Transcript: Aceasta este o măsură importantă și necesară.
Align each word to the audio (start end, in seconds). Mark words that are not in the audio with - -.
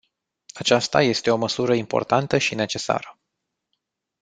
Aceasta 0.53 1.01
este 1.01 1.31
o 1.31 1.35
măsură 1.37 1.73
importantă 1.75 2.37
și 2.37 2.55
necesară. 2.55 3.19